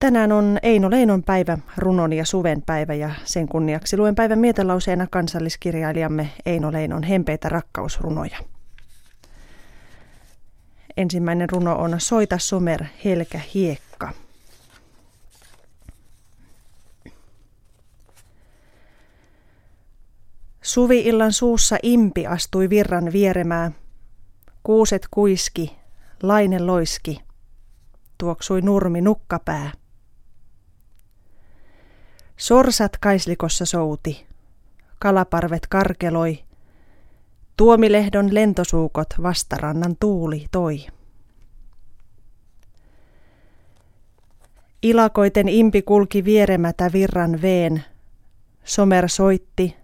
[0.00, 5.06] Tänään on Eino Leinon päivä, runon ja suven päivä ja sen kunniaksi luen päivän mietelauseena
[5.10, 8.38] kansalliskirjailijamme Eino Leinon hempeitä rakkausrunoja.
[10.96, 14.12] Ensimmäinen runo on Soita somer, helkä hiekka.
[20.62, 23.72] Suvi-illan suussa impi astui virran vieremää.
[24.62, 25.76] Kuuset kuiski,
[26.22, 27.20] laine loiski,
[28.18, 29.79] tuoksui nurmi nukkapää.
[32.50, 34.26] Sorsat kaislikossa souti,
[34.98, 36.38] kalaparvet karkeloi,
[37.56, 40.86] tuomilehdon lentosuukot vastarannan tuuli toi.
[44.82, 47.84] Ilakoiten impi kulki vieremätä virran veen,
[48.64, 49.76] somer soitti,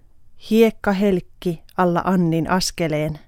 [0.50, 3.18] hiekka helkki alla Annin askeleen.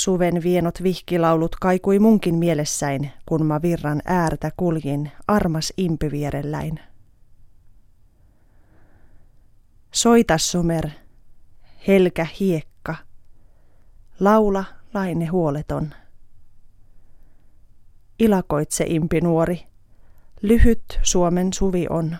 [0.00, 6.80] Suven vienot vihkilaulut kaikui munkin mielessäin, kun mä virran äärtä kuljin armas impivierelläin.
[9.92, 10.88] Soita somer,
[11.86, 12.94] helkä hiekka,
[14.20, 15.94] laula laine huoleton.
[18.18, 19.66] Ilakoitse impi nuori,
[20.42, 22.16] lyhyt Suomen suvi on.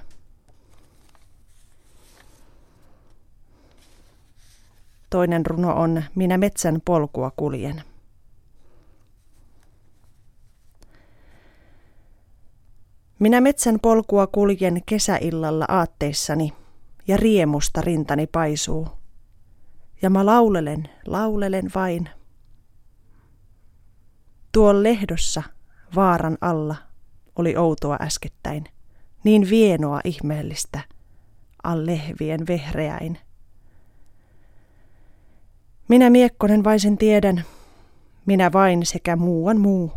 [5.10, 7.82] Toinen runo on Minä metsän polkua kuljen.
[13.18, 16.52] Minä metsän polkua kuljen kesäillalla aatteissani
[17.08, 18.88] ja riemusta rintani paisuu.
[20.02, 22.08] Ja mä laulelen, laulelen vain.
[24.52, 25.42] Tuolla lehdossa,
[25.94, 26.76] vaaran alla,
[27.36, 28.64] oli outoa äskettäin,
[29.24, 30.80] niin vienoa ihmeellistä,
[31.62, 33.18] al lehvien vehreäin.
[35.90, 37.44] Minä Miekkonen vain sen tiedän,
[38.26, 39.92] minä vain sekä muuan muu.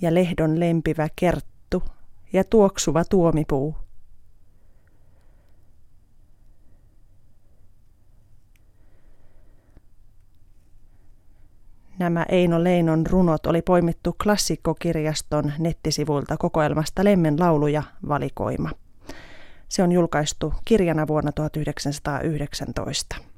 [0.00, 1.82] Ja lehdon lempivä kerttu
[2.32, 3.76] ja tuoksuva tuomipuu.
[11.98, 18.70] Nämä Eino Leinon runot oli poimittu klassikkokirjaston nettisivuilta kokoelmasta Lemmen lauluja valikoima.
[19.68, 23.29] Se on julkaistu kirjana vuonna 1919.